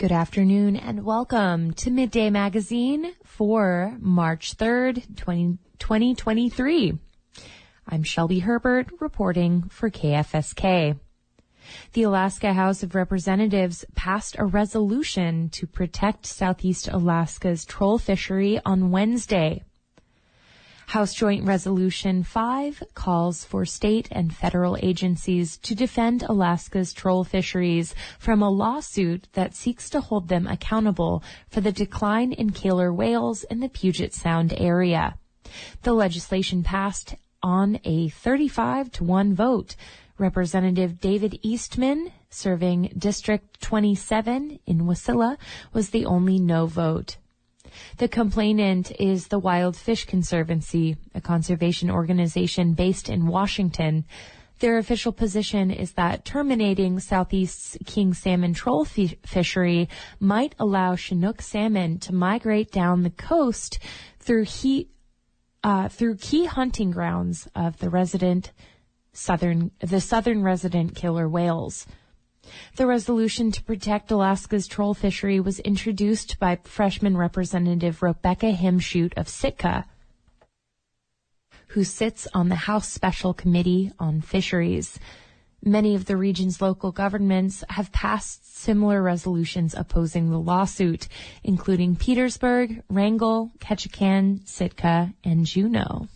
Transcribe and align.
Good 0.00 0.12
afternoon 0.12 0.76
and 0.76 1.04
welcome 1.04 1.74
to 1.74 1.90
Midday 1.90 2.30
Magazine 2.30 3.12
for 3.22 3.98
March 4.00 4.56
3rd, 4.56 5.14
20, 5.14 5.58
2023. 5.78 6.98
I'm 7.86 8.02
Shelby 8.02 8.38
Herbert 8.38 8.88
reporting 8.98 9.64
for 9.68 9.90
KFSK. 9.90 10.98
The 11.92 12.02
Alaska 12.02 12.54
House 12.54 12.82
of 12.82 12.94
Representatives 12.94 13.84
passed 13.94 14.36
a 14.38 14.46
resolution 14.46 15.50
to 15.50 15.66
protect 15.66 16.24
Southeast 16.24 16.88
Alaska's 16.88 17.66
troll 17.66 17.98
fishery 17.98 18.58
on 18.64 18.90
Wednesday. 18.90 19.64
House 20.90 21.14
Joint 21.14 21.44
Resolution 21.44 22.24
5 22.24 22.82
calls 22.94 23.44
for 23.44 23.64
state 23.64 24.08
and 24.10 24.34
federal 24.34 24.76
agencies 24.82 25.56
to 25.58 25.76
defend 25.76 26.24
Alaska's 26.24 26.92
troll 26.92 27.22
fisheries 27.22 27.94
from 28.18 28.42
a 28.42 28.50
lawsuit 28.50 29.28
that 29.34 29.54
seeks 29.54 29.88
to 29.90 30.00
hold 30.00 30.26
them 30.26 30.48
accountable 30.48 31.22
for 31.48 31.60
the 31.60 31.70
decline 31.70 32.32
in 32.32 32.50
killer 32.50 32.92
whales 32.92 33.44
in 33.44 33.60
the 33.60 33.68
Puget 33.68 34.12
Sound 34.12 34.52
area. 34.56 35.16
The 35.82 35.92
legislation 35.92 36.64
passed 36.64 37.14
on 37.40 37.78
a 37.84 38.08
35 38.08 38.90
to 38.90 39.04
1 39.04 39.32
vote. 39.32 39.76
Representative 40.18 41.00
David 41.00 41.38
Eastman, 41.42 42.10
serving 42.30 42.94
District 42.98 43.60
27 43.60 44.58
in 44.66 44.78
Wasilla, 44.80 45.36
was 45.72 45.90
the 45.90 46.04
only 46.04 46.40
no 46.40 46.66
vote. 46.66 47.16
The 47.98 48.08
complainant 48.08 48.92
is 48.98 49.28
the 49.28 49.38
Wild 49.38 49.76
Fish 49.76 50.04
Conservancy, 50.04 50.96
a 51.14 51.20
conservation 51.20 51.90
organization 51.90 52.74
based 52.74 53.08
in 53.08 53.26
Washington. 53.26 54.04
Their 54.60 54.76
official 54.76 55.12
position 55.12 55.70
is 55.70 55.92
that 55.92 56.24
terminating 56.24 57.00
Southeast's 57.00 57.78
king 57.86 58.12
salmon 58.12 58.52
troll 58.52 58.86
f- 58.86 59.14
fishery 59.24 59.88
might 60.18 60.54
allow 60.58 60.96
Chinook 60.96 61.40
salmon 61.40 61.98
to 62.00 62.14
migrate 62.14 62.70
down 62.70 63.02
the 63.02 63.10
coast 63.10 63.78
through 64.18 64.44
he, 64.44 64.88
uh, 65.64 65.88
through 65.88 66.16
key 66.16 66.44
hunting 66.44 66.90
grounds 66.90 67.48
of 67.54 67.78
the 67.78 67.88
resident 67.88 68.52
southern 69.12 69.70
the 69.80 70.00
southern 70.00 70.42
resident 70.42 70.94
killer 70.94 71.28
whales. 71.28 71.86
The 72.76 72.86
resolution 72.86 73.52
to 73.52 73.62
protect 73.62 74.10
Alaska's 74.10 74.66
troll 74.66 74.94
fishery 74.94 75.40
was 75.40 75.60
introduced 75.60 76.38
by 76.38 76.58
freshman 76.64 77.16
Representative 77.16 78.02
Rebecca 78.02 78.52
Himschoot 78.52 79.12
of 79.16 79.28
Sitka, 79.28 79.86
who 81.68 81.84
sits 81.84 82.26
on 82.34 82.48
the 82.48 82.56
House 82.66 82.88
Special 82.88 83.32
Committee 83.32 83.92
on 83.98 84.20
Fisheries. 84.20 84.98
Many 85.62 85.94
of 85.94 86.06
the 86.06 86.16
region's 86.16 86.60
local 86.60 86.90
governments 86.90 87.62
have 87.68 87.92
passed 87.92 88.56
similar 88.56 89.02
resolutions 89.02 89.74
opposing 89.74 90.30
the 90.30 90.38
lawsuit, 90.38 91.06
including 91.44 91.96
Petersburg, 91.96 92.82
Wrangell, 92.88 93.52
Ketchikan, 93.58 94.48
Sitka, 94.48 95.12
and 95.22 95.44
Juneau. 95.46 96.08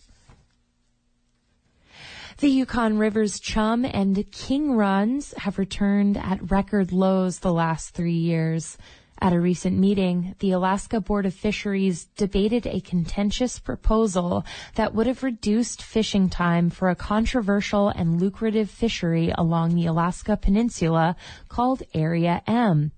The 2.39 2.49
Yukon 2.49 2.97
River's 2.97 3.39
chum 3.39 3.85
and 3.85 4.29
king 4.29 4.73
runs 4.73 5.33
have 5.37 5.57
returned 5.57 6.17
at 6.17 6.51
record 6.51 6.91
lows 6.91 7.39
the 7.39 7.53
last 7.53 7.91
three 7.91 8.17
years. 8.17 8.77
At 9.21 9.31
a 9.31 9.39
recent 9.39 9.77
meeting, 9.77 10.35
the 10.39 10.51
Alaska 10.51 10.99
Board 10.99 11.25
of 11.25 11.33
Fisheries 11.33 12.07
debated 12.17 12.67
a 12.67 12.81
contentious 12.81 13.57
proposal 13.57 14.45
that 14.73 14.93
would 14.93 15.07
have 15.07 15.23
reduced 15.23 15.81
fishing 15.81 16.27
time 16.27 16.69
for 16.69 16.89
a 16.89 16.95
controversial 16.95 17.87
and 17.87 18.19
lucrative 18.19 18.69
fishery 18.69 19.33
along 19.37 19.73
the 19.73 19.85
Alaska 19.85 20.35
Peninsula 20.35 21.15
called 21.47 21.83
Area 21.93 22.41
M. 22.45 22.91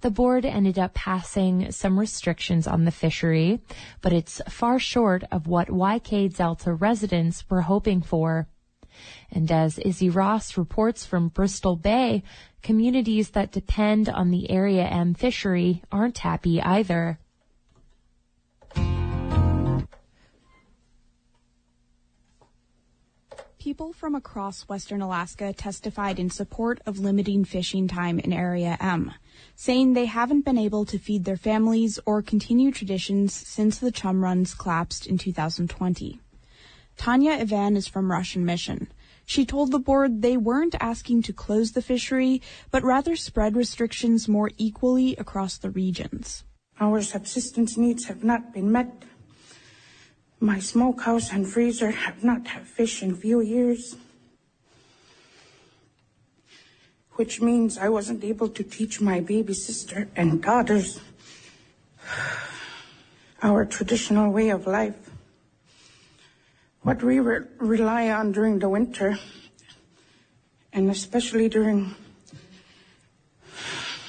The 0.00 0.10
board 0.10 0.44
ended 0.44 0.76
up 0.76 0.92
passing 0.92 1.70
some 1.70 2.00
restrictions 2.00 2.66
on 2.66 2.84
the 2.84 2.90
fishery, 2.90 3.60
but 4.00 4.12
it's 4.12 4.42
far 4.48 4.80
short 4.80 5.22
of 5.30 5.46
what 5.46 5.68
YK 5.68 6.36
Delta 6.36 6.74
residents 6.74 7.48
were 7.48 7.62
hoping 7.62 8.02
for. 8.02 8.48
And 9.30 9.50
as 9.50 9.78
Izzy 9.78 10.10
Ross 10.10 10.56
reports 10.56 11.06
from 11.06 11.28
Bristol 11.28 11.76
Bay, 11.76 12.22
communities 12.62 13.30
that 13.30 13.52
depend 13.52 14.08
on 14.08 14.30
the 14.30 14.50
Area 14.50 14.84
M 14.84 15.14
fishery 15.14 15.82
aren't 15.90 16.18
happy 16.18 16.60
either. 16.60 17.18
People 23.62 23.92
from 23.92 24.16
across 24.16 24.68
western 24.68 25.00
Alaska 25.00 25.52
testified 25.52 26.18
in 26.18 26.30
support 26.30 26.80
of 26.84 26.98
limiting 26.98 27.44
fishing 27.44 27.86
time 27.86 28.18
in 28.18 28.32
Area 28.32 28.76
M, 28.80 29.12
saying 29.54 29.92
they 29.92 30.06
haven't 30.06 30.44
been 30.44 30.58
able 30.58 30.84
to 30.84 30.98
feed 30.98 31.24
their 31.24 31.36
families 31.36 32.00
or 32.04 32.22
continue 32.22 32.72
traditions 32.72 33.32
since 33.32 33.78
the 33.78 33.92
chum 33.92 34.24
runs 34.24 34.52
collapsed 34.52 35.06
in 35.06 35.16
2020. 35.16 36.18
Tanya 36.96 37.32
Ivan 37.32 37.76
is 37.76 37.88
from 37.88 38.10
Russian 38.10 38.44
Mission. 38.44 38.92
She 39.24 39.46
told 39.46 39.70
the 39.70 39.78
board 39.78 40.22
they 40.22 40.36
weren't 40.36 40.74
asking 40.80 41.22
to 41.22 41.32
close 41.32 41.72
the 41.72 41.82
fishery, 41.82 42.42
but 42.70 42.84
rather 42.84 43.16
spread 43.16 43.56
restrictions 43.56 44.28
more 44.28 44.50
equally 44.58 45.16
across 45.16 45.58
the 45.58 45.70
regions. 45.70 46.44
Our 46.80 47.02
subsistence 47.02 47.76
needs 47.76 48.06
have 48.06 48.24
not 48.24 48.52
been 48.52 48.72
met. 48.72 49.04
My 50.40 50.58
smokehouse 50.58 51.32
and 51.32 51.46
freezer 51.46 51.92
have 51.92 52.24
not 52.24 52.48
had 52.48 52.66
fish 52.66 53.02
in 53.02 53.14
few 53.14 53.40
years. 53.40 53.96
Which 57.12 57.40
means 57.40 57.78
I 57.78 57.88
wasn't 57.88 58.24
able 58.24 58.48
to 58.48 58.64
teach 58.64 59.00
my 59.00 59.20
baby 59.20 59.54
sister 59.54 60.08
and 60.16 60.42
daughters 60.42 61.00
our 63.42 63.64
traditional 63.64 64.32
way 64.32 64.48
of 64.50 64.66
life. 64.66 65.01
What 66.82 67.00
we 67.00 67.20
re- 67.20 67.46
rely 67.58 68.10
on 68.10 68.32
during 68.32 68.58
the 68.58 68.68
winter, 68.68 69.16
and 70.72 70.90
especially 70.90 71.48
during 71.48 71.94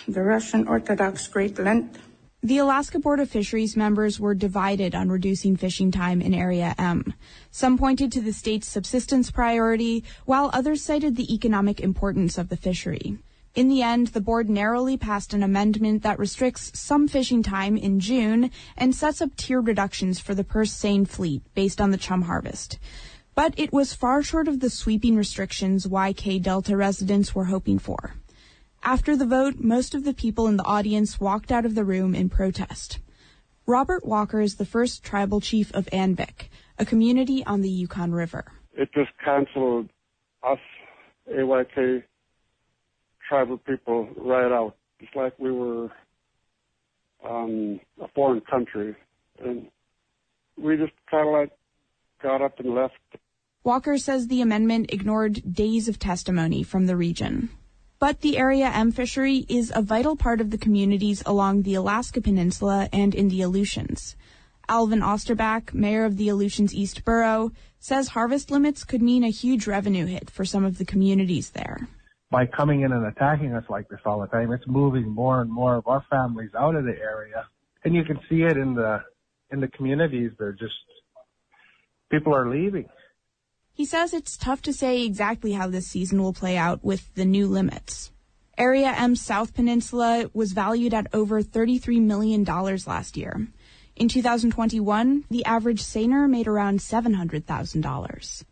the 0.07 0.23
Russian 0.23 0.67
Orthodox 0.67 1.27
Great 1.27 1.59
Lent, 1.59 1.97
the 2.41 2.57
Alaska 2.57 2.97
Board 2.97 3.19
of 3.19 3.29
Fisheries 3.29 3.77
members 3.77 4.19
were 4.19 4.33
divided 4.33 4.95
on 4.95 5.09
reducing 5.09 5.55
fishing 5.55 5.91
time 5.91 6.19
in 6.19 6.33
Area 6.33 6.73
M. 6.79 7.13
Some 7.51 7.77
pointed 7.77 8.11
to 8.13 8.21
the 8.21 8.33
state's 8.33 8.67
subsistence 8.67 9.29
priority, 9.29 10.03
while 10.25 10.49
others 10.51 10.83
cited 10.83 11.15
the 11.15 11.31
economic 11.31 11.79
importance 11.79 12.39
of 12.39 12.49
the 12.49 12.57
fishery. 12.57 13.19
In 13.55 13.67
the 13.67 13.83
end, 13.83 14.07
the 14.07 14.21
board 14.21 14.49
narrowly 14.49 14.97
passed 14.97 15.31
an 15.31 15.43
amendment 15.43 16.01
that 16.01 16.17
restricts 16.17 16.71
some 16.73 17.07
fishing 17.07 17.43
time 17.43 17.77
in 17.77 17.99
June 17.99 18.49
and 18.75 18.95
sets 18.95 19.21
up 19.21 19.35
tier 19.35 19.61
reductions 19.61 20.19
for 20.19 20.33
the 20.33 20.43
purse 20.43 20.71
seine 20.71 21.05
fleet 21.05 21.43
based 21.53 21.79
on 21.79 21.91
the 21.91 21.97
chum 21.97 22.23
harvest. 22.23 22.79
But 23.35 23.53
it 23.55 23.71
was 23.71 23.93
far 23.93 24.23
short 24.23 24.47
of 24.47 24.59
the 24.59 24.71
sweeping 24.71 25.15
restrictions 25.15 25.85
YK 25.85 26.41
Delta 26.41 26.75
residents 26.75 27.35
were 27.35 27.45
hoping 27.45 27.77
for. 27.77 28.15
After 28.81 29.15
the 29.15 29.27
vote, 29.27 29.59
most 29.59 29.93
of 29.93 30.03
the 30.03 30.15
people 30.15 30.47
in 30.47 30.57
the 30.57 30.65
audience 30.65 31.19
walked 31.19 31.51
out 31.51 31.65
of 31.65 31.75
the 31.75 31.85
room 31.85 32.15
in 32.15 32.29
protest. 32.29 32.99
Robert 33.67 34.03
Walker 34.03 34.41
is 34.41 34.55
the 34.55 34.65
first 34.65 35.03
tribal 35.03 35.39
chief 35.39 35.71
of 35.75 35.85
Anvik, 35.93 36.49
a 36.79 36.85
community 36.85 37.45
on 37.45 37.61
the 37.61 37.69
Yukon 37.69 38.13
River. 38.13 38.45
It 38.73 38.89
just 38.93 39.11
canceled 39.23 39.89
us 40.41 40.59
AYK 41.31 42.03
tribal 43.33 43.57
people 43.57 44.07
right 44.15 44.51
out. 44.51 44.75
It's 44.99 45.15
like 45.15 45.33
we 45.39 45.51
were 45.51 45.89
um, 47.27 47.79
a 47.99 48.07
foreign 48.09 48.41
country. 48.41 48.95
And 49.43 49.69
we 50.55 50.77
just 50.77 50.93
kind 51.09 51.27
of 51.27 51.33
like 51.33 51.51
got 52.21 52.43
up 52.43 52.59
and 52.59 52.75
left. 52.75 52.93
Walker 53.63 53.97
says 53.97 54.27
the 54.27 54.41
amendment 54.41 54.91
ignored 54.93 55.41
days 55.51 55.87
of 55.87 55.97
testimony 55.97 56.61
from 56.61 56.85
the 56.85 56.95
region. 56.95 57.49
But 57.97 58.21
the 58.21 58.37
Area 58.37 58.69
M 58.69 58.91
fishery 58.91 59.45
is 59.49 59.71
a 59.73 59.81
vital 59.81 60.15
part 60.15 60.39
of 60.39 60.51
the 60.51 60.59
communities 60.59 61.23
along 61.25 61.63
the 61.63 61.73
Alaska 61.73 62.21
Peninsula 62.21 62.87
and 62.93 63.15
in 63.15 63.29
the 63.29 63.41
Aleutians. 63.41 64.15
Alvin 64.69 64.99
Osterback, 64.99 65.73
mayor 65.73 66.05
of 66.05 66.17
the 66.17 66.29
Aleutians 66.29 66.75
East 66.75 67.03
Borough, 67.03 67.51
says 67.79 68.09
harvest 68.09 68.51
limits 68.51 68.83
could 68.83 69.01
mean 69.01 69.23
a 69.23 69.29
huge 69.29 69.65
revenue 69.65 70.05
hit 70.05 70.29
for 70.29 70.45
some 70.45 70.63
of 70.63 70.77
the 70.77 70.85
communities 70.85 71.49
there. 71.49 71.87
By 72.33 72.47
coming 72.47 72.81
in 72.81 72.91
and 72.91 73.05
attacking 73.05 73.53
us 73.53 73.63
like 73.69 73.87
this 73.89 73.99
all 74.07 74.19
the 74.19 74.25
time, 74.25 74.51
it's 74.51 74.65
moving 74.65 75.07
more 75.07 75.41
and 75.41 75.51
more 75.51 75.75
of 75.75 75.85
our 75.85 76.03
families 76.09 76.49
out 76.57 76.75
of 76.75 76.83
the 76.83 76.97
area. 76.99 77.45
And 77.83 77.93
you 77.93 78.03
can 78.03 78.19
see 78.27 78.41
it 78.41 78.57
in 78.57 78.73
the 78.73 79.03
in 79.51 79.59
the 79.59 79.67
communities. 79.67 80.31
They're 80.39 80.51
just 80.51 80.73
people 82.09 82.35
are 82.35 82.49
leaving. 82.49 82.89
He 83.71 83.85
says 83.85 84.15
it's 84.15 84.35
tough 84.35 84.63
to 84.63 84.73
say 84.73 85.03
exactly 85.03 85.51
how 85.51 85.67
this 85.67 85.85
season 85.85 86.23
will 86.23 86.33
play 86.33 86.57
out 86.57 86.83
with 86.83 87.13
the 87.13 87.23
new 87.23 87.45
limits. 87.45 88.11
Area 88.57 88.91
M 88.97 89.15
South 89.15 89.53
Peninsula 89.53 90.31
was 90.33 90.53
valued 90.53 90.95
at 90.95 91.13
over 91.13 91.43
$33 91.43 92.01
million 92.01 92.43
last 92.43 93.15
year. 93.15 93.47
In 93.95 94.07
2021, 94.07 95.25
the 95.29 95.45
average 95.45 95.83
Seiner 95.83 96.27
made 96.27 96.47
around 96.47 96.79
$700,000. 96.79 98.43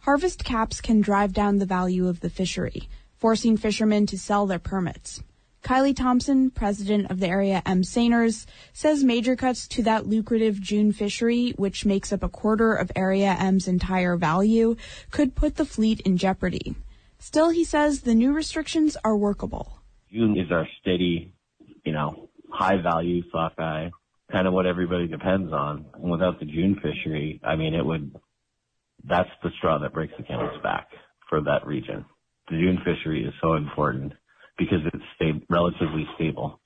Harvest 0.00 0.44
caps 0.44 0.82
can 0.82 1.00
drive 1.00 1.32
down 1.32 1.56
the 1.56 1.66
value 1.66 2.08
of 2.08 2.20
the 2.20 2.30
fishery, 2.30 2.90
forcing 3.18 3.56
fishermen 3.56 4.06
to 4.06 4.18
sell 4.18 4.46
their 4.46 4.58
permits. 4.58 5.22
Kylie 5.66 5.96
Thompson, 5.96 6.50
president 6.50 7.10
of 7.10 7.18
the 7.18 7.26
area 7.26 7.60
M. 7.66 7.82
Seiners, 7.82 8.46
says 8.72 9.02
major 9.02 9.34
cuts 9.34 9.66
to 9.68 9.82
that 9.82 10.06
lucrative 10.06 10.60
June 10.60 10.92
fishery, 10.92 11.54
which 11.56 11.84
makes 11.84 12.12
up 12.12 12.22
a 12.22 12.28
quarter 12.28 12.72
of 12.72 12.92
Area 12.94 13.36
M's 13.36 13.66
entire 13.66 14.16
value, 14.16 14.76
could 15.10 15.34
put 15.34 15.56
the 15.56 15.64
fleet 15.64 16.00
in 16.02 16.18
jeopardy. 16.18 16.76
Still, 17.18 17.50
he 17.50 17.64
says 17.64 18.02
the 18.02 18.14
new 18.14 18.32
restrictions 18.32 18.96
are 19.02 19.16
workable. 19.16 19.80
June 20.12 20.38
is 20.38 20.52
our 20.52 20.68
steady, 20.80 21.32
you 21.84 21.90
know, 21.90 22.28
high 22.48 22.80
value 22.80 23.22
sockeye, 23.32 23.88
kind 24.30 24.46
of 24.46 24.52
what 24.52 24.66
everybody 24.66 25.08
depends 25.08 25.52
on. 25.52 25.86
And 25.94 26.12
without 26.12 26.38
the 26.38 26.46
June 26.46 26.76
fishery, 26.76 27.40
I 27.42 27.56
mean, 27.56 27.74
it 27.74 27.84
would, 27.84 28.14
that's 29.02 29.30
the 29.42 29.50
straw 29.58 29.78
that 29.78 29.92
breaks 29.92 30.14
the 30.16 30.22
camel's 30.22 30.62
back 30.62 30.86
for 31.28 31.40
that 31.40 31.66
region. 31.66 32.04
The 32.48 32.58
June 32.58 32.78
fishery 32.84 33.24
is 33.24 33.34
so 33.42 33.54
important 33.54 34.12
because 34.56 34.80
it's 34.86 35.04
sta- 35.16 35.44
relatively 35.50 36.06
stable. 36.14 36.60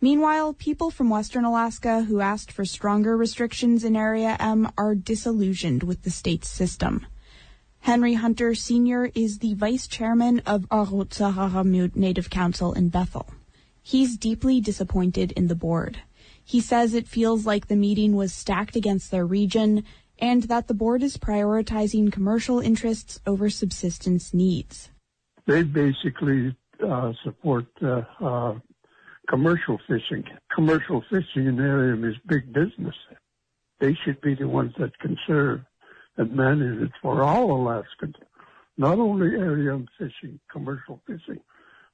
Meanwhile, 0.00 0.54
people 0.54 0.90
from 0.90 1.10
Western 1.10 1.44
Alaska 1.44 2.02
who 2.02 2.20
asked 2.20 2.52
for 2.52 2.64
stronger 2.64 3.16
restrictions 3.16 3.84
in 3.84 3.96
Area 3.96 4.36
M 4.38 4.70
are 4.78 4.94
disillusioned 4.94 5.82
with 5.82 6.02
the 6.02 6.10
state's 6.10 6.48
system. 6.48 7.06
Henry 7.80 8.14
Hunter 8.14 8.54
Sr. 8.54 9.10
is 9.14 9.38
the 9.38 9.54
vice 9.54 9.86
chairman 9.86 10.40
of 10.40 10.68
Orutsararmiut 10.68 11.96
Native 11.96 12.30
Council 12.30 12.72
in 12.72 12.88
Bethel. 12.90 13.26
He's 13.82 14.16
deeply 14.16 14.60
disappointed 14.60 15.32
in 15.32 15.46
the 15.46 15.54
board. 15.54 16.02
He 16.44 16.60
says 16.60 16.94
it 16.94 17.08
feels 17.08 17.46
like 17.46 17.66
the 17.66 17.76
meeting 17.76 18.14
was 18.14 18.32
stacked 18.32 18.76
against 18.76 19.10
their 19.10 19.26
region 19.26 19.84
and 20.18 20.44
that 20.44 20.68
the 20.68 20.74
board 20.74 21.02
is 21.02 21.16
prioritizing 21.16 22.12
commercial 22.12 22.60
interests 22.60 23.20
over 23.26 23.48
subsistence 23.50 24.34
needs. 24.34 24.90
They 25.46 25.62
basically 25.62 26.56
uh, 26.86 27.12
support 27.24 27.66
uh, 27.82 28.02
uh, 28.20 28.54
commercial 29.28 29.78
fishing. 29.86 30.24
Commercial 30.54 31.02
fishing 31.10 31.46
in 31.46 31.60
area 31.60 31.94
is 32.08 32.16
big 32.26 32.52
business. 32.52 32.94
They 33.80 33.94
should 34.04 34.20
be 34.20 34.34
the 34.34 34.48
ones 34.48 34.72
that 34.78 34.98
conserve 34.98 35.60
and 36.16 36.34
manage 36.34 36.82
it 36.82 36.92
for 37.00 37.22
all 37.22 37.52
Alaskans, 37.52 38.16
not 38.76 38.98
only 38.98 39.36
area 39.36 39.78
fishing, 39.98 40.40
commercial 40.50 41.00
fishing, 41.06 41.40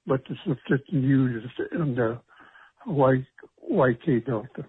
but 0.07 0.23
the 0.29 0.37
subsistence 0.47 0.83
users 0.89 1.51
in 1.73 1.95
the 1.95 2.19
YK 2.89 4.27
Delta. 4.27 4.65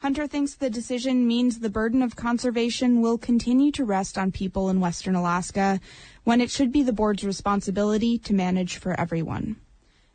Hunter 0.00 0.28
thinks 0.28 0.54
the 0.54 0.70
decision 0.70 1.26
means 1.26 1.58
the 1.58 1.68
burden 1.68 2.02
of 2.02 2.14
conservation 2.14 3.00
will 3.00 3.18
continue 3.18 3.72
to 3.72 3.84
rest 3.84 4.16
on 4.16 4.30
people 4.30 4.70
in 4.70 4.78
Western 4.78 5.16
Alaska 5.16 5.80
when 6.22 6.40
it 6.40 6.52
should 6.52 6.70
be 6.70 6.84
the 6.84 6.92
board's 6.92 7.24
responsibility 7.24 8.16
to 8.16 8.32
manage 8.32 8.76
for 8.76 8.98
everyone. 8.98 9.56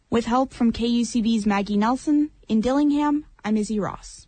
With 0.09 0.25
help 0.25 0.53
from 0.53 0.71
KUCB's 0.71 1.45
Maggie 1.45 1.75
Nelson, 1.75 2.31
in 2.47 2.61
Dillingham, 2.61 3.25
I'm 3.43 3.57
Izzy 3.57 3.77
Ross. 3.77 4.25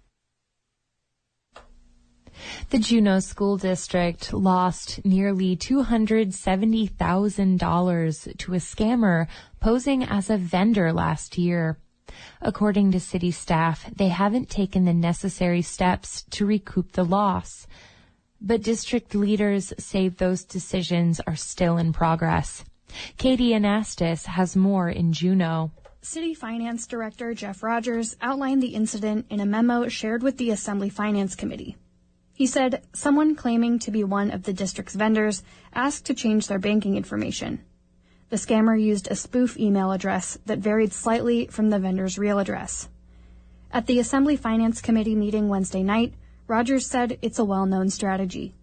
The 2.70 2.80
Juneau 2.80 3.20
School 3.20 3.56
District 3.56 4.34
lost 4.34 5.06
nearly 5.06 5.56
$270,000 5.56 8.38
to 8.38 8.54
a 8.54 8.58
scammer 8.58 9.28
posing 9.62 10.04
as 10.04 10.30
a 10.30 10.36
vendor 10.36 10.92
last 10.92 11.38
year. 11.38 11.78
According 12.42 12.92
to 12.92 13.00
city 13.00 13.32
staff, 13.32 13.90
they 13.96 14.10
haven't 14.10 14.50
taken 14.50 14.86
the 14.86 14.94
necessary 14.94 15.62
steps 15.62 16.24
to 16.32 16.46
recoup 16.46 16.92
the 16.92 17.04
loss. 17.04 17.68
But 18.42 18.62
district 18.62 19.16
leaders 19.16 19.74
say 19.80 20.10
those 20.10 20.44
decisions 20.44 21.20
are 21.26 21.36
still 21.36 21.78
in 21.78 21.94
progress. 21.94 22.64
Katie 23.18 23.52
Anastas 23.52 24.26
has 24.26 24.56
more 24.56 24.90
in 24.90 25.14
Juneau. 25.14 25.72
City 26.02 26.36
Finance 26.36 26.86
Director 26.86 27.34
Jeff 27.34 27.64
Rogers 27.64 28.16
outlined 28.22 28.62
the 28.62 28.76
incident 28.76 29.26
in 29.30 29.40
a 29.40 29.46
memo 29.46 29.88
shared 29.88 30.22
with 30.22 30.38
the 30.38 30.52
Assembly 30.52 30.90
Finance 30.90 31.34
Committee. 31.36 31.78
He 32.34 32.46
said 32.46 32.84
someone 32.94 33.36
claiming 33.36 33.80
to 33.80 33.92
be 33.92 34.04
one 34.04 34.30
of 34.30 34.44
the 34.44 34.54
district's 34.54 34.94
vendors 34.94 35.42
asked 35.74 36.06
to 36.06 36.14
change 36.14 36.48
their 36.48 36.60
banking 36.60 36.96
information. 36.96 37.64
The 38.30 38.38
scammer 38.38 38.82
used 38.82 39.10
a 39.10 39.16
spoof 39.16 39.58
email 39.58 39.92
address 39.92 40.38
that 40.48 40.58
varied 40.58 40.92
slightly 40.92 41.46
from 41.48 41.70
the 41.70 41.78
vendor's 41.78 42.18
real 42.18 42.40
address. 42.40 42.90
At 43.72 43.86
the 43.86 44.00
Assembly 44.00 44.36
Finance 44.36 44.82
Committee 44.82 45.16
meeting 45.16 45.48
Wednesday 45.48 45.84
night, 45.84 46.14
Rogers 46.48 46.88
said 46.88 47.20
it's 47.22 47.38
a 47.38 47.46
well-known 47.46 47.90
strategy. 47.90 48.56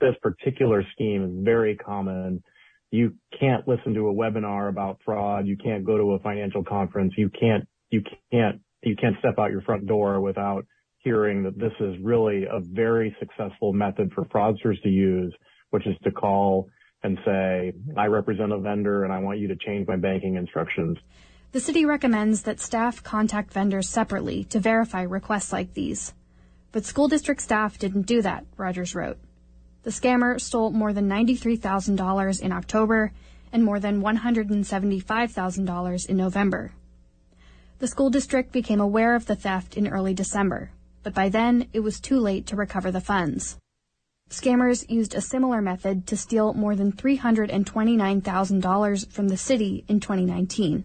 This 0.00 0.14
particular 0.22 0.84
scheme 0.92 1.24
is 1.24 1.44
very 1.44 1.74
common. 1.76 2.44
You 2.92 3.14
can't 3.38 3.66
listen 3.66 3.92
to 3.94 4.08
a 4.08 4.14
webinar 4.14 4.68
about 4.68 4.98
fraud. 5.04 5.46
You 5.46 5.56
can't 5.56 5.84
go 5.84 5.96
to 5.96 6.12
a 6.12 6.20
financial 6.20 6.62
conference. 6.62 7.14
You 7.16 7.28
can't, 7.28 7.66
you 7.90 8.02
can't, 8.30 8.60
you 8.82 8.94
can't 8.94 9.16
step 9.18 9.34
out 9.38 9.50
your 9.50 9.62
front 9.62 9.86
door 9.86 10.20
without 10.20 10.64
hearing 10.98 11.42
that 11.42 11.58
this 11.58 11.72
is 11.80 11.96
really 12.02 12.44
a 12.44 12.60
very 12.60 13.16
successful 13.18 13.72
method 13.72 14.12
for 14.14 14.24
fraudsters 14.26 14.80
to 14.82 14.88
use, 14.88 15.34
which 15.70 15.86
is 15.86 15.96
to 16.04 16.12
call 16.12 16.68
and 17.02 17.18
say, 17.24 17.72
I 17.96 18.06
represent 18.06 18.52
a 18.52 18.58
vendor 18.58 19.04
and 19.04 19.12
I 19.12 19.18
want 19.18 19.38
you 19.38 19.48
to 19.48 19.56
change 19.56 19.86
my 19.86 19.96
banking 19.96 20.36
instructions. 20.36 20.98
The 21.52 21.60
city 21.60 21.84
recommends 21.84 22.42
that 22.42 22.60
staff 22.60 23.02
contact 23.02 23.52
vendors 23.52 23.88
separately 23.88 24.44
to 24.44 24.60
verify 24.60 25.02
requests 25.02 25.52
like 25.52 25.74
these. 25.74 26.12
But 26.72 26.84
school 26.84 27.08
district 27.08 27.40
staff 27.40 27.78
didn't 27.78 28.02
do 28.02 28.20
that, 28.22 28.44
Rogers 28.56 28.94
wrote. 28.94 29.18
The 29.84 29.90
scammer 29.90 30.40
stole 30.40 30.70
more 30.70 30.92
than 30.92 31.08
$93,000 31.08 32.42
in 32.42 32.52
October 32.52 33.12
and 33.52 33.64
more 33.64 33.80
than 33.80 34.02
$175,000 34.02 36.06
in 36.06 36.16
November. 36.16 36.72
The 37.78 37.88
school 37.88 38.10
district 38.10 38.52
became 38.52 38.80
aware 38.80 39.14
of 39.14 39.26
the 39.26 39.36
theft 39.36 39.76
in 39.76 39.88
early 39.88 40.12
December, 40.12 40.70
but 41.02 41.14
by 41.14 41.30
then 41.30 41.68
it 41.72 41.80
was 41.80 42.00
too 42.00 42.18
late 42.18 42.46
to 42.48 42.56
recover 42.56 42.90
the 42.90 43.00
funds. 43.00 43.56
Scammers 44.30 44.88
used 44.90 45.14
a 45.14 45.22
similar 45.22 45.62
method 45.62 46.06
to 46.06 46.16
steal 46.16 46.52
more 46.52 46.76
than 46.76 46.92
$329,000 46.92 49.10
from 49.10 49.28
the 49.28 49.38
city 49.38 49.84
in 49.88 50.00
2019. 50.00 50.84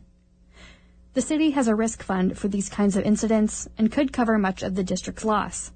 The 1.13 1.21
city 1.21 1.51
has 1.51 1.67
a 1.67 1.75
risk 1.75 2.01
fund 2.01 2.37
for 2.37 2.47
these 2.47 2.69
kinds 2.69 2.95
of 2.95 3.03
incidents 3.03 3.67
and 3.77 3.91
could 3.91 4.13
cover 4.13 4.37
much 4.37 4.63
of 4.63 4.75
the 4.75 4.83
district's 4.83 5.25
loss. 5.25 5.73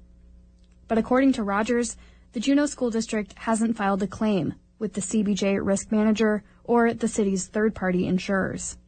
But 0.88 0.96
according 0.96 1.34
to 1.34 1.44
Rogers, 1.44 1.98
the 2.32 2.40
Juneau 2.40 2.64
School 2.66 2.90
District 2.90 3.34
hasn't 3.40 3.76
filed 3.76 4.02
a 4.02 4.06
claim 4.06 4.54
with 4.78 4.94
the 4.94 5.02
CBJ 5.02 5.62
risk 5.64 5.92
manager 5.92 6.42
or 6.64 6.94
the 6.94 7.06
city's 7.06 7.46
third 7.46 7.74
party 7.74 8.06
insurers. 8.06 8.78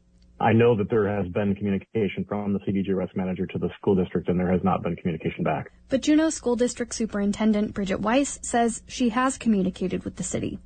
I 0.42 0.54
know 0.54 0.74
that 0.76 0.88
there 0.88 1.06
has 1.06 1.30
been 1.30 1.54
communication 1.54 2.24
from 2.26 2.54
the 2.54 2.60
CBJ 2.60 2.96
risk 2.96 3.14
manager 3.14 3.46
to 3.46 3.58
the 3.58 3.68
school 3.76 3.94
district 3.94 4.30
and 4.30 4.40
there 4.40 4.50
has 4.50 4.64
not 4.64 4.82
been 4.82 4.96
communication 4.96 5.44
back. 5.44 5.70
But 5.90 6.00
Juneau 6.00 6.30
School 6.30 6.56
District 6.56 6.94
Superintendent 6.94 7.74
Bridget 7.74 8.00
Weiss 8.00 8.38
says 8.40 8.82
she 8.86 9.10
has 9.10 9.36
communicated 9.36 10.02
with 10.02 10.16
the 10.16 10.22
city. 10.22 10.58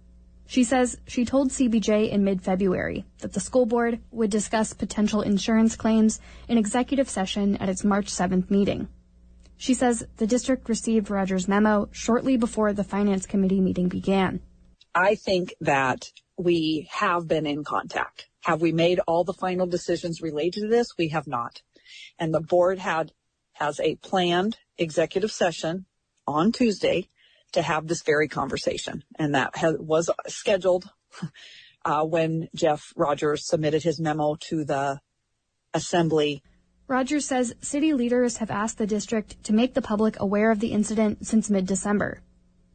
She 0.46 0.62
says 0.62 0.96
she 1.08 1.24
told 1.24 1.50
CBJ 1.50 2.10
in 2.10 2.22
mid-February 2.22 3.04
that 3.18 3.32
the 3.32 3.40
school 3.40 3.66
board 3.66 3.98
would 4.12 4.30
discuss 4.30 4.72
potential 4.72 5.22
insurance 5.22 5.74
claims 5.74 6.20
in 6.48 6.56
executive 6.56 7.08
session 7.08 7.56
at 7.56 7.68
its 7.68 7.82
March 7.82 8.06
7th 8.06 8.50
meeting. 8.50 8.86
She 9.56 9.74
says 9.74 10.06
the 10.18 10.26
district 10.26 10.68
received 10.68 11.10
Rogers' 11.10 11.48
memo 11.48 11.88
shortly 11.90 12.36
before 12.36 12.72
the 12.72 12.84
finance 12.84 13.26
committee 13.26 13.60
meeting 13.60 13.88
began. 13.88 14.40
I 14.94 15.16
think 15.16 15.54
that 15.60 16.12
we 16.36 16.88
have 16.92 17.26
been 17.26 17.46
in 17.46 17.64
contact. 17.64 18.28
Have 18.44 18.60
we 18.60 18.72
made 18.72 19.00
all 19.06 19.24
the 19.24 19.32
final 19.32 19.66
decisions 19.66 20.20
related 20.20 20.60
to 20.60 20.68
this? 20.68 20.98
We 20.98 21.08
have 21.08 21.26
not. 21.26 21.62
And 22.18 22.32
the 22.32 22.40
board 22.40 22.78
had 22.78 23.12
has 23.54 23.80
a 23.80 23.96
planned 23.96 24.58
executive 24.76 25.32
session 25.32 25.86
on 26.26 26.52
Tuesday 26.52 27.08
to 27.52 27.62
have 27.62 27.86
this 27.86 28.02
very 28.02 28.28
conversation. 28.28 29.02
And 29.18 29.34
that 29.34 29.56
has, 29.56 29.76
was 29.78 30.10
scheduled 30.26 30.90
uh, 31.86 32.04
when 32.04 32.48
Jeff 32.54 32.92
Rogers 32.96 33.46
submitted 33.46 33.82
his 33.82 33.98
memo 33.98 34.36
to 34.48 34.64
the 34.64 35.00
assembly. 35.72 36.42
Rogers 36.86 37.24
says 37.24 37.54
city 37.62 37.94
leaders 37.94 38.38
have 38.38 38.50
asked 38.50 38.76
the 38.76 38.86
district 38.86 39.42
to 39.44 39.54
make 39.54 39.72
the 39.72 39.80
public 39.80 40.20
aware 40.20 40.50
of 40.50 40.60
the 40.60 40.72
incident 40.72 41.26
since 41.26 41.48
mid-December. 41.48 42.20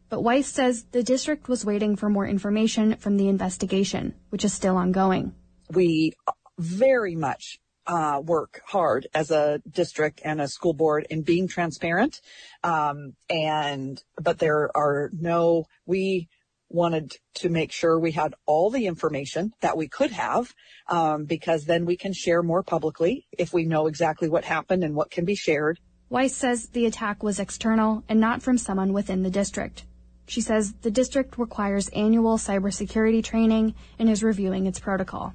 But 0.09 0.23
Weiss 0.23 0.47
says 0.47 0.85
the 0.91 1.03
district 1.03 1.47
was 1.47 1.63
waiting 1.63 1.95
for 1.95 2.09
more 2.09 2.25
information 2.25 2.95
from 2.95 3.17
the 3.17 3.27
investigation, 3.27 4.15
which 4.29 4.43
is 4.43 4.51
still 4.51 4.75
ongoing 4.75 5.35
we 5.73 6.13
very 6.57 7.15
much 7.15 7.59
uh, 7.88 8.21
work 8.23 8.61
hard 8.67 9.07
as 9.13 9.31
a 9.31 9.61
district 9.69 10.21
and 10.23 10.39
a 10.39 10.47
school 10.47 10.73
board 10.73 11.07
in 11.09 11.23
being 11.23 11.47
transparent. 11.47 12.21
Um, 12.63 13.15
and 13.29 14.01
but 14.21 14.39
there 14.39 14.69
are 14.75 15.09
no 15.13 15.65
we 15.85 16.29
wanted 16.69 17.15
to 17.33 17.49
make 17.49 17.71
sure 17.71 17.99
we 17.99 18.11
had 18.11 18.35
all 18.45 18.69
the 18.69 18.85
information 18.85 19.51
that 19.61 19.75
we 19.75 19.88
could 19.88 20.11
have 20.11 20.53
um, 20.88 21.25
because 21.25 21.65
then 21.65 21.85
we 21.85 21.97
can 21.97 22.13
share 22.13 22.43
more 22.43 22.61
publicly 22.61 23.25
if 23.31 23.51
we 23.51 23.65
know 23.65 23.88
exactly 23.88 24.29
what 24.29 24.45
happened 24.45 24.83
and 24.83 24.95
what 24.95 25.09
can 25.09 25.25
be 25.25 25.33
shared. 25.33 25.79
Weiss 26.09 26.35
says 26.35 26.67
the 26.69 26.85
attack 26.85 27.23
was 27.23 27.39
external 27.39 28.03
and 28.07 28.19
not 28.19 28.43
from 28.43 28.57
someone 28.57 28.93
within 28.93 29.23
the 29.23 29.31
district. 29.31 29.85
She 30.27 30.41
says 30.41 30.73
the 30.81 30.91
district 30.91 31.39
requires 31.39 31.89
annual 31.89 32.38
cybersecurity 32.38 33.23
training 33.23 33.73
and 33.97 34.07
is 34.07 34.23
reviewing 34.23 34.67
its 34.67 34.79
protocol. 34.79 35.33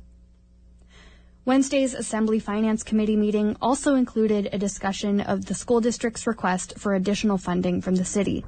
Wednesday's 1.46 1.92
Assembly 1.92 2.38
Finance 2.38 2.82
Committee 2.82 3.16
meeting 3.16 3.54
also 3.60 3.96
included 3.96 4.48
a 4.50 4.56
discussion 4.56 5.20
of 5.20 5.44
the 5.44 5.54
school 5.54 5.78
district's 5.78 6.26
request 6.26 6.72
for 6.78 6.94
additional 6.94 7.36
funding 7.36 7.82
from 7.82 7.96
the 7.96 8.04
city. 8.04 8.46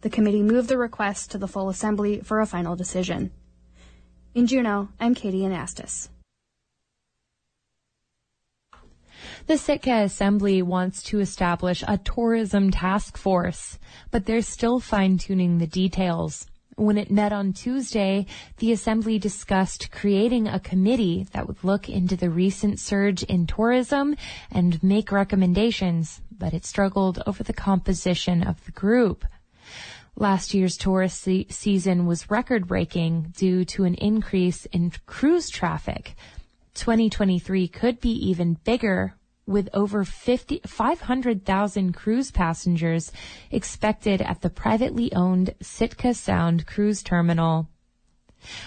The 0.00 0.08
committee 0.08 0.42
moved 0.42 0.70
the 0.70 0.78
request 0.78 1.30
to 1.32 1.38
the 1.38 1.46
full 1.46 1.68
assembly 1.68 2.22
for 2.22 2.40
a 2.40 2.46
final 2.46 2.76
decision. 2.76 3.30
In 4.34 4.46
Juneau, 4.46 4.88
I'm 4.98 5.14
Katie 5.14 5.42
Anastas. 5.42 6.08
The 9.46 9.58
Sitka 9.58 10.04
Assembly 10.04 10.62
wants 10.62 11.02
to 11.04 11.20
establish 11.20 11.84
a 11.86 11.98
tourism 11.98 12.70
task 12.70 13.18
force, 13.18 13.78
but 14.10 14.24
they're 14.24 14.40
still 14.40 14.80
fine 14.80 15.18
tuning 15.18 15.58
the 15.58 15.66
details. 15.66 16.46
When 16.78 16.96
it 16.96 17.10
met 17.10 17.32
on 17.32 17.54
Tuesday, 17.54 18.24
the 18.58 18.70
Assembly 18.70 19.18
discussed 19.18 19.90
creating 19.90 20.46
a 20.46 20.60
committee 20.60 21.26
that 21.32 21.48
would 21.48 21.64
look 21.64 21.88
into 21.88 22.14
the 22.14 22.30
recent 22.30 22.78
surge 22.78 23.24
in 23.24 23.48
tourism 23.48 24.14
and 24.48 24.80
make 24.80 25.10
recommendations, 25.10 26.20
but 26.30 26.54
it 26.54 26.64
struggled 26.64 27.20
over 27.26 27.42
the 27.42 27.52
composition 27.52 28.44
of 28.44 28.64
the 28.64 28.70
group. 28.70 29.24
Last 30.14 30.54
year's 30.54 30.76
tourist 30.76 31.20
se- 31.20 31.48
season 31.50 32.06
was 32.06 32.30
record 32.30 32.68
breaking 32.68 33.34
due 33.36 33.64
to 33.64 33.82
an 33.82 33.96
increase 33.96 34.64
in 34.66 34.92
cruise 35.04 35.50
traffic. 35.50 36.14
2023 36.74 37.66
could 37.66 38.00
be 38.00 38.12
even 38.12 38.54
bigger 38.62 39.16
with 39.48 39.68
over 39.72 40.04
50, 40.04 40.60
500,000 40.66 41.92
cruise 41.92 42.30
passengers 42.30 43.10
expected 43.50 44.20
at 44.20 44.42
the 44.42 44.50
privately 44.50 45.12
owned 45.14 45.54
Sitka 45.60 46.14
Sound 46.14 46.66
Cruise 46.66 47.02
Terminal. 47.02 47.68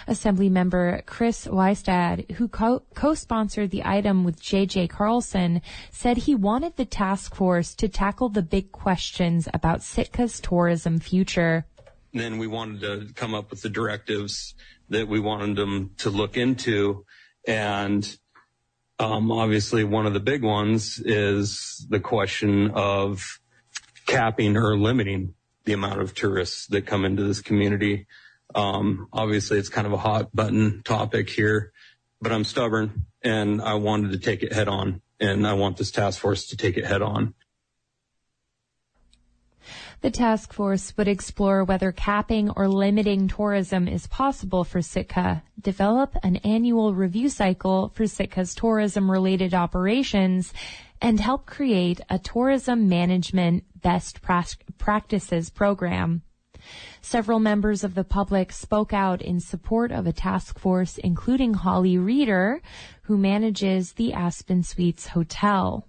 Assemblymember 0.07 1.05
Chris 1.05 1.47
Ystad, 1.47 2.31
who 2.31 2.47
co- 2.47 2.83
co-sponsored 2.93 3.71
the 3.71 3.85
item 3.85 4.23
with 4.23 4.41
J.J. 4.41 4.87
Carlson, 4.89 5.61
said 5.91 6.17
he 6.17 6.35
wanted 6.35 6.75
the 6.75 6.85
task 6.85 7.35
force 7.35 7.73
to 7.75 7.87
tackle 7.87 8.29
the 8.29 8.41
big 8.41 8.71
questions 8.71 9.47
about 9.53 9.79
Sitka's 9.79 10.39
tourism 10.39 10.99
future. 10.99 11.65
Then 12.13 12.37
we 12.37 12.47
wanted 12.47 12.81
to 12.81 13.13
come 13.13 13.33
up 13.33 13.51
with 13.51 13.61
the 13.61 13.69
directives 13.69 14.55
that 14.89 15.07
we 15.07 15.19
wanted 15.19 15.55
them 15.55 15.91
to 15.99 16.09
look 16.09 16.35
into. 16.35 17.05
And 17.47 18.17
um, 19.01 19.31
obviously, 19.31 19.83
one 19.83 20.05
of 20.05 20.13
the 20.13 20.19
big 20.19 20.43
ones 20.43 20.99
is 21.03 21.87
the 21.89 21.99
question 21.99 22.69
of 22.75 23.39
capping 24.05 24.55
or 24.55 24.77
limiting 24.77 25.33
the 25.65 25.73
amount 25.73 26.01
of 26.01 26.13
tourists 26.13 26.67
that 26.67 26.85
come 26.85 27.03
into 27.03 27.23
this 27.23 27.41
community. 27.41 28.05
Um, 28.53 29.07
obviously, 29.11 29.57
it's 29.57 29.69
kind 29.69 29.87
of 29.87 29.93
a 29.93 29.97
hot 29.97 30.35
button 30.35 30.83
topic 30.83 31.31
here, 31.31 31.71
but 32.21 32.31
I'm 32.31 32.43
stubborn 32.43 33.07
and 33.23 33.59
I 33.59 33.73
wanted 33.73 34.11
to 34.11 34.19
take 34.19 34.43
it 34.43 34.53
head 34.53 34.67
on, 34.67 35.01
and 35.19 35.47
I 35.47 35.53
want 35.53 35.77
this 35.77 35.89
task 35.89 36.19
force 36.19 36.47
to 36.49 36.57
take 36.57 36.77
it 36.77 36.85
head 36.85 37.01
on. 37.01 37.33
The 40.01 40.09
task 40.09 40.51
force 40.51 40.97
would 40.97 41.07
explore 41.07 41.63
whether 41.63 41.91
capping 41.91 42.49
or 42.49 42.67
limiting 42.67 43.27
tourism 43.27 43.87
is 43.87 44.07
possible 44.07 44.63
for 44.63 44.81
Sitka, 44.81 45.43
develop 45.59 46.15
an 46.23 46.37
annual 46.37 46.95
review 46.95 47.29
cycle 47.29 47.89
for 47.89 48.05
Sitka's 48.05 48.55
tourism 48.55 49.11
related 49.11 49.53
operations, 49.53 50.53
and 50.99 51.19
help 51.19 51.45
create 51.45 52.01
a 52.09 52.17
tourism 52.17 52.89
management 52.89 53.63
best 53.79 54.21
practices 54.79 55.51
program. 55.51 56.23
Several 57.01 57.39
members 57.39 57.83
of 57.83 57.93
the 57.93 58.03
public 58.03 58.51
spoke 58.51 58.93
out 58.93 59.21
in 59.21 59.39
support 59.39 59.91
of 59.91 60.07
a 60.07 60.13
task 60.13 60.57
force, 60.57 60.97
including 60.97 61.53
Holly 61.53 61.99
Reeder, 61.99 62.61
who 63.03 63.19
manages 63.19 63.93
the 63.93 64.13
Aspen 64.13 64.63
Suites 64.63 65.07
Hotel. 65.07 65.87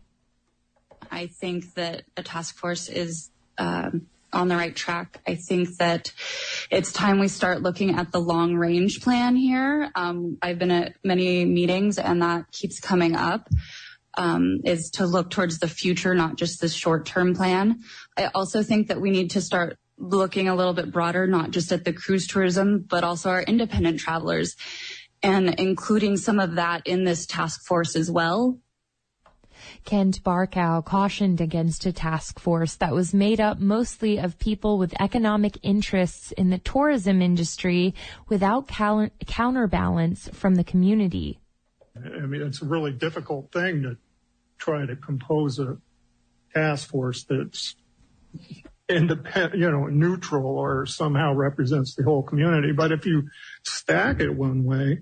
I 1.10 1.28
think 1.28 1.74
that 1.74 2.04
a 2.16 2.22
task 2.22 2.56
force 2.56 2.90
is 2.90 3.30
um, 3.62 4.08
on 4.32 4.48
the 4.48 4.56
right 4.56 4.74
track. 4.74 5.20
I 5.26 5.36
think 5.36 5.76
that 5.76 6.12
it's 6.70 6.90
time 6.90 7.20
we 7.20 7.28
start 7.28 7.62
looking 7.62 7.94
at 7.94 8.10
the 8.10 8.20
long 8.20 8.56
range 8.56 9.02
plan 9.02 9.36
here. 9.36 9.90
Um, 9.94 10.38
I've 10.42 10.58
been 10.58 10.70
at 10.70 10.94
many 11.04 11.44
meetings 11.44 11.98
and 11.98 12.22
that 12.22 12.50
keeps 12.50 12.80
coming 12.80 13.14
up. 13.14 13.48
Um, 14.14 14.60
is 14.66 14.90
to 14.96 15.06
look 15.06 15.30
towards 15.30 15.58
the 15.58 15.68
future, 15.68 16.14
not 16.14 16.36
just 16.36 16.60
this 16.60 16.74
short 16.74 17.06
term 17.06 17.34
plan. 17.34 17.80
I 18.14 18.26
also 18.34 18.62
think 18.62 18.88
that 18.88 19.00
we 19.00 19.10
need 19.10 19.30
to 19.30 19.40
start 19.40 19.78
looking 19.96 20.48
a 20.48 20.54
little 20.54 20.74
bit 20.74 20.92
broader, 20.92 21.26
not 21.26 21.50
just 21.50 21.72
at 21.72 21.86
the 21.86 21.94
cruise 21.94 22.26
tourism, 22.26 22.84
but 22.86 23.04
also 23.04 23.30
our 23.30 23.40
independent 23.40 24.00
travelers 24.00 24.54
and 25.22 25.54
including 25.58 26.16
some 26.16 26.40
of 26.40 26.56
that 26.56 26.86
in 26.86 27.04
this 27.04 27.26
task 27.26 27.64
force 27.64 27.96
as 27.96 28.10
well. 28.10 28.58
Kent 29.84 30.22
Barkow 30.22 30.84
cautioned 30.84 31.40
against 31.40 31.86
a 31.86 31.92
task 31.92 32.38
force 32.38 32.76
that 32.76 32.92
was 32.92 33.12
made 33.12 33.40
up 33.40 33.58
mostly 33.58 34.18
of 34.18 34.38
people 34.38 34.78
with 34.78 34.94
economic 35.00 35.58
interests 35.62 36.32
in 36.32 36.50
the 36.50 36.58
tourism 36.58 37.20
industry 37.20 37.94
without 38.28 38.68
cal- 38.68 39.10
counterbalance 39.26 40.28
from 40.32 40.54
the 40.54 40.64
community. 40.64 41.40
I 41.96 42.26
mean, 42.26 42.42
it's 42.42 42.62
a 42.62 42.66
really 42.66 42.92
difficult 42.92 43.52
thing 43.52 43.82
to 43.82 43.96
try 44.58 44.86
to 44.86 44.96
compose 44.96 45.58
a 45.58 45.76
task 46.54 46.88
force 46.88 47.24
that's 47.24 47.76
independent, 48.88 49.56
you 49.56 49.70
know, 49.70 49.86
neutral 49.86 50.58
or 50.58 50.86
somehow 50.86 51.34
represents 51.34 51.94
the 51.94 52.04
whole 52.04 52.22
community. 52.22 52.72
But 52.72 52.92
if 52.92 53.06
you 53.06 53.28
stack 53.64 54.20
it 54.20 54.34
one 54.34 54.64
way, 54.64 55.00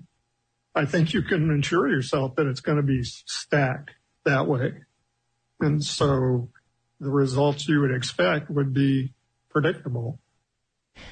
I 0.73 0.85
think 0.85 1.13
you 1.13 1.21
can 1.21 1.51
ensure 1.51 1.89
yourself 1.89 2.35
that 2.35 2.47
it's 2.47 2.61
going 2.61 2.77
to 2.77 2.83
be 2.83 3.03
stacked 3.03 3.91
that 4.25 4.47
way. 4.47 4.73
And 5.59 5.83
so 5.83 6.49
the 6.99 7.09
results 7.09 7.67
you 7.67 7.81
would 7.81 7.91
expect 7.91 8.49
would 8.49 8.73
be 8.73 9.13
predictable. 9.49 10.19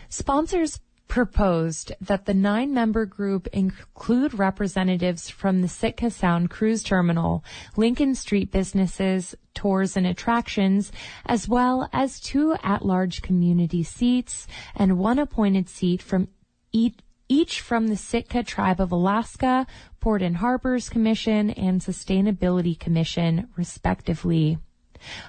Sponsors 0.10 0.80
proposed 1.08 1.92
that 2.00 2.26
the 2.26 2.34
nine 2.34 2.74
member 2.74 3.06
group 3.06 3.48
include 3.48 4.34
representatives 4.36 5.30
from 5.30 5.62
the 5.62 5.68
Sitka 5.68 6.12
Sound 6.12 6.52
Cruise 6.52 6.84
Terminal, 6.84 7.44
Lincoln 7.76 8.14
Street 8.14 8.52
businesses, 8.52 9.36
tours 9.56 9.98
and 9.98 10.06
attractions, 10.06 10.92
as 11.26 11.50
well 11.50 11.90
as 11.92 12.20
two 12.20 12.56
at-large 12.64 13.24
community 13.24 13.82
seats 13.82 14.48
and 14.76 15.00
one 15.00 15.18
appointed 15.18 15.68
seat 15.68 16.02
from 16.02 16.28
each 16.72 17.00
each 17.30 17.62
from 17.62 17.88
the 17.88 17.96
Sitka 17.96 18.44
Tribe 18.44 18.82
of 18.82 18.92
Alaska, 18.92 19.68
Port 20.00 20.24
and 20.24 20.38
Harbors 20.38 20.90
Commission, 20.90 21.52
and 21.52 21.80
Sustainability 21.80 22.78
Commission, 22.78 23.48
respectively. 23.56 24.58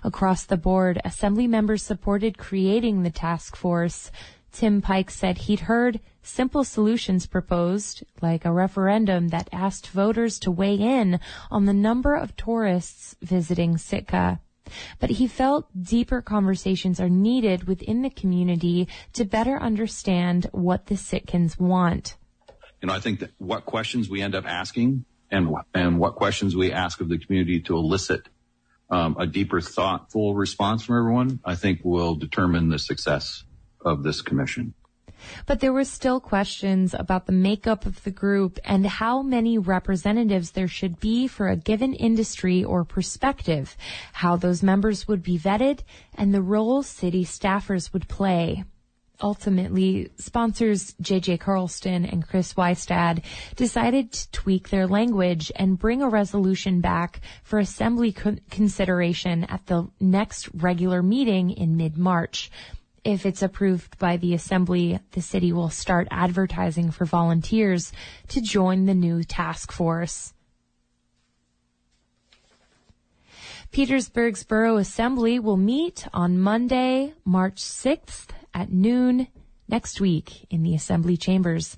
Across 0.02 0.47
the 0.47 0.57
board, 0.57 1.00
Assembly 1.04 1.47
members 1.47 1.83
supported 1.83 2.38
creating 2.38 3.02
the 3.02 3.11
task 3.11 3.54
force. 3.54 4.11
Tim 4.50 4.80
Pike 4.83 5.11
said 5.11 5.38
he'd 5.38 5.61
heard 5.61 6.00
simple 6.23 6.64
solutions 6.64 7.26
proposed, 7.26 8.02
like 8.21 8.45
a 8.45 8.52
referendum 8.52 9.28
that 9.28 9.49
asked 9.52 9.87
voters 9.88 10.38
to 10.40 10.50
weigh 10.50 10.75
in 10.75 11.21
on 11.50 11.66
the 11.66 11.73
number 11.73 12.14
of 12.16 12.35
tourists 12.35 13.14
visiting 13.23 13.78
Sitka. 13.78 14.40
But 14.99 15.11
he 15.11 15.27
felt 15.27 15.67
deeper 15.81 16.23
conversations 16.23 17.00
are 17.00 17.09
needed 17.09 17.65
within 17.65 18.03
the 18.03 18.11
community 18.11 18.89
to 19.15 19.25
better 19.25 19.61
understand 19.61 20.49
what 20.53 20.87
the 20.87 20.95
Sitkans 20.95 21.59
want. 21.59 22.17
You 22.83 22.89
know, 22.89 22.95
I 22.95 23.00
think 23.00 23.21
that 23.21 23.31
what 23.39 23.67
questions 23.67 24.09
we 24.09 24.23
end 24.23 24.35
up 24.35 24.47
asking 24.47 25.05
and, 25.31 25.55
and 25.75 25.99
what 25.99 26.15
questions 26.15 26.57
we 26.57 26.73
ask 26.73 27.00
of 27.00 27.09
the 27.09 27.19
community 27.19 27.61
to 27.62 27.77
elicit 27.77 28.29
um, 28.91 29.17
a 29.19 29.27
deeper, 29.27 29.61
thoughtful 29.61 30.35
response 30.35 30.83
from 30.85 30.99
everyone, 30.99 31.41
I 31.45 31.55
think 31.55 31.81
will 31.85 32.17
determine 32.17 32.69
the 32.69 32.79
success 32.79 33.45
of 33.85 34.03
this 34.03 34.21
commission. 34.23 34.75
But 35.47 35.61
there 35.61 35.73
were 35.73 35.85
still 35.85 36.21
questions 36.21 36.95
about 36.95 37.27
the 37.27 37.33
makeup 37.33 37.87
of 37.87 38.03
the 38.05 38.11
group 38.11 38.59
and 38.65 38.87
how 38.87 39.23
many 39.23 39.59
representatives 39.59 40.53
there 40.53 40.69
should 40.69 41.00
be 41.00 41.27
for 41.27 41.49
a 41.49 41.57
given 41.57 41.95
industry 41.95 42.65
or 42.65 42.85
perspective, 42.85 43.77
how 44.12 44.37
those 44.37 44.62
members 44.62 45.07
would 45.09 45.23
be 45.23 45.39
vetted, 45.39 45.81
and 46.15 46.33
the 46.33 46.43
role 46.43 46.83
city 46.83 47.25
staffers 47.25 47.93
would 47.93 48.09
play. 48.09 48.65
Ultimately, 49.23 50.11
sponsors 50.17 50.95
J.J. 51.00 51.39
Carlson 51.39 52.07
and 52.07 52.27
Chris 52.27 52.55
Ystad 52.55 53.23
decided 53.55 54.12
to 54.12 54.31
tweak 54.31 54.71
their 54.71 54.87
language 54.87 55.53
and 55.57 55.79
bring 55.79 56.00
a 56.00 56.09
resolution 56.09 56.81
back 56.81 57.21
for 57.43 57.59
assembly 57.59 58.12
consideration 58.50 59.45
at 59.45 59.67
the 59.67 59.89
next 60.00 60.49
regular 60.55 61.03
meeting 61.03 61.50
in 61.50 61.77
mid-March 61.77 62.50
if 63.04 63.25
it's 63.25 63.42
approved 63.42 63.99
by 63.99 64.16
the 64.16 64.35
assembly, 64.35 65.00
the 65.12 65.23
city 65.23 65.52
will 65.52 65.71
start 65.71 66.09
advertising 66.11 66.90
for 66.90 67.04
volunteers 67.04 67.92
to 68.28 68.40
join 68.40 68.85
the 68.85 68.95
new 68.95 69.25
task 69.25 69.73
force. 69.73 70.35
Petersburg's 73.73 74.42
Borough 74.42 74.78
Assembly 74.78 75.38
will 75.38 75.57
meet 75.57 76.07
on 76.12 76.38
Monday, 76.38 77.14
March 77.25 77.57
6th 77.57 78.30
at 78.52 78.73
noon 78.73 79.28
next 79.69 80.00
week 80.00 80.47
in 80.50 80.64
the 80.64 80.75
Assembly 80.75 81.16
chambers. 81.16 81.76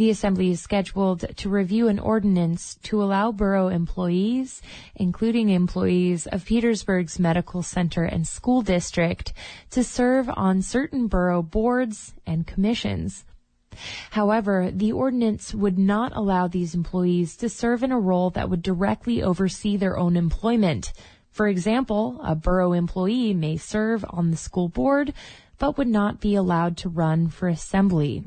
The 0.00 0.08
Assembly 0.08 0.50
is 0.50 0.62
scheduled 0.62 1.26
to 1.36 1.50
review 1.50 1.88
an 1.88 1.98
ordinance 1.98 2.76
to 2.84 3.02
allow 3.02 3.32
borough 3.32 3.68
employees, 3.68 4.62
including 4.94 5.50
employees 5.50 6.26
of 6.26 6.46
Petersburg's 6.46 7.18
Medical 7.18 7.62
Center 7.62 8.04
and 8.04 8.26
School 8.26 8.62
District, 8.62 9.34
to 9.72 9.84
serve 9.84 10.30
on 10.32 10.62
certain 10.62 11.06
borough 11.06 11.42
boards 11.42 12.14
and 12.26 12.46
commissions. 12.46 13.26
However, 14.12 14.70
the 14.72 14.90
ordinance 14.90 15.52
would 15.52 15.78
not 15.78 16.16
allow 16.16 16.48
these 16.48 16.74
employees 16.74 17.36
to 17.36 17.50
serve 17.50 17.82
in 17.82 17.92
a 17.92 18.00
role 18.00 18.30
that 18.30 18.48
would 18.48 18.62
directly 18.62 19.22
oversee 19.22 19.76
their 19.76 19.98
own 19.98 20.16
employment. 20.16 20.94
For 21.30 21.46
example, 21.46 22.18
a 22.22 22.34
borough 22.34 22.72
employee 22.72 23.34
may 23.34 23.58
serve 23.58 24.06
on 24.08 24.30
the 24.30 24.38
school 24.38 24.70
board, 24.70 25.12
but 25.58 25.76
would 25.76 25.88
not 25.88 26.22
be 26.22 26.36
allowed 26.36 26.78
to 26.78 26.88
run 26.88 27.28
for 27.28 27.48
assembly. 27.48 28.24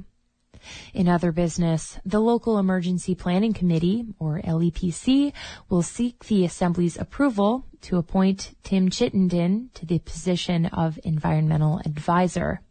In 0.94 1.08
other 1.08 1.32
business, 1.32 2.00
the 2.06 2.20
local 2.20 2.58
emergency 2.58 3.16
planning 3.16 3.54
committee, 3.54 4.06
or 4.20 4.42
LEPC, 4.42 5.34
will 5.70 5.82
seek 5.82 6.26
the 6.26 6.46
assembly's 6.46 6.98
approval 6.98 7.66
to 7.82 7.98
appoint 7.98 8.56
Tim 8.64 8.90
Chittenden 8.90 9.70
to 9.74 9.86
the 9.86 10.00
position 10.00 10.66
of 10.68 11.00
environmental 11.04 11.80
advisor. 11.86 12.62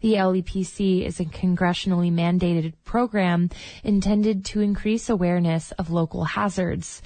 The 0.00 0.14
LEPC 0.14 1.04
is 1.04 1.20
a 1.20 1.24
congressionally 1.24 2.12
mandated 2.12 2.74
program 2.84 3.50
intended 3.82 4.44
to 4.46 4.60
increase 4.60 5.08
awareness 5.08 5.72
of 5.72 5.90
local 5.90 6.24
hazards. 6.24 7.02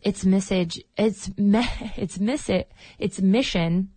Its 0.00 0.24
message, 0.24 0.80
its 0.96 1.36
me, 1.36 1.64
its 1.96 2.20
miss 2.20 2.50
its 2.98 3.20
mission 3.20 3.90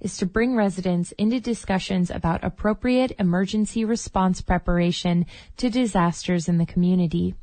is 0.00 0.16
to 0.16 0.26
bring 0.26 0.56
residents 0.56 1.12
into 1.12 1.40
discussions 1.40 2.10
about 2.10 2.44
appropriate 2.44 3.12
emergency 3.18 3.84
response 3.84 4.40
preparation 4.40 5.26
to 5.56 5.70
disasters 5.70 6.48
in 6.48 6.58
the 6.58 6.66
community. 6.66 7.34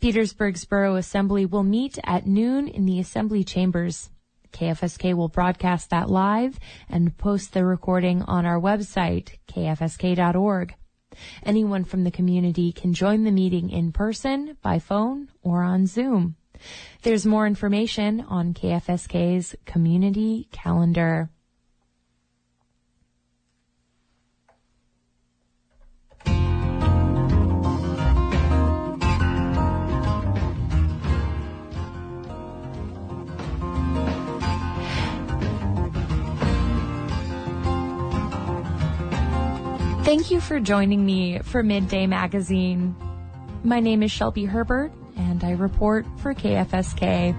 Petersburg's 0.00 0.64
Borough 0.64 0.96
Assembly 0.96 1.46
will 1.46 1.62
meet 1.62 1.98
at 2.04 2.26
noon 2.26 2.68
in 2.68 2.84
the 2.84 3.00
Assembly 3.00 3.44
chambers. 3.44 4.10
KFSK 4.52 5.14
will 5.14 5.28
broadcast 5.28 5.90
that 5.90 6.10
live 6.10 6.58
and 6.88 7.16
post 7.16 7.52
the 7.52 7.64
recording 7.64 8.22
on 8.22 8.46
our 8.46 8.60
website, 8.60 9.36
kfsk.org. 9.48 10.74
Anyone 11.42 11.84
from 11.84 12.04
the 12.04 12.10
community 12.10 12.72
can 12.72 12.92
join 12.92 13.24
the 13.24 13.30
meeting 13.30 13.70
in 13.70 13.92
person, 13.92 14.56
by 14.62 14.78
phone, 14.78 15.28
or 15.42 15.62
on 15.62 15.86
Zoom. 15.86 16.36
There's 17.02 17.26
more 17.26 17.46
information 17.46 18.20
on 18.20 18.54
KFSK's 18.54 19.54
community 19.64 20.48
calendar. 20.52 21.30
Thank 40.06 40.30
you 40.30 40.40
for 40.40 40.60
joining 40.60 41.04
me 41.04 41.40
for 41.40 41.64
Midday 41.64 42.06
Magazine. 42.06 42.94
My 43.64 43.80
name 43.80 44.04
is 44.04 44.12
Shelby 44.12 44.44
Herbert, 44.44 44.92
and 45.16 45.42
I 45.42 45.50
report 45.50 46.06
for 46.18 46.32
KFSK. 46.32 47.34